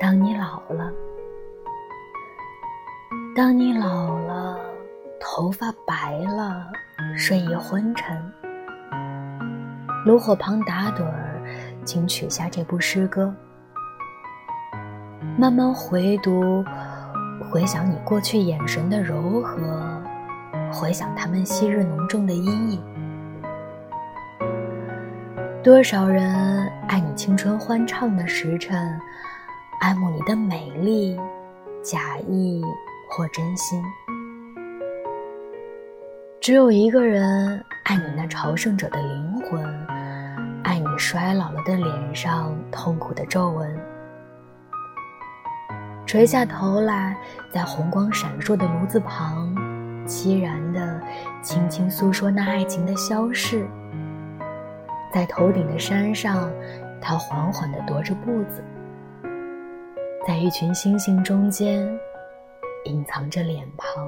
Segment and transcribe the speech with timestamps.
[0.00, 0.92] 当你老了，
[3.34, 4.56] 当你老了，
[5.18, 6.70] 头发白了，
[7.16, 8.16] 睡意昏沉，
[10.06, 11.42] 炉火旁打盹儿，
[11.84, 13.34] 请取下这部诗歌，
[15.36, 16.64] 慢慢回读，
[17.50, 20.00] 回想你过去眼神的柔和，
[20.72, 22.80] 回想他们昔日浓重的阴影。
[25.64, 28.98] 多少人爱你青春欢畅的时辰，
[29.80, 31.16] 爱慕你的美丽，
[31.84, 32.60] 假意
[33.08, 33.80] 或真心。
[36.40, 39.64] 只有一个人爱你那朝圣者的灵魂，
[40.64, 43.78] 爱你衰老了的脸上痛苦的皱纹。
[46.04, 47.16] 垂下头来，
[47.52, 49.54] 在红光闪烁的炉子旁，
[50.08, 51.00] 凄然的
[51.40, 53.64] 轻轻诉说那爱情的消逝。
[55.12, 56.50] 在头顶的山上，
[57.00, 58.64] 他缓缓地踱着步子，
[60.28, 61.88] 在一群星星中间，
[62.84, 64.06] 隐藏着脸庞。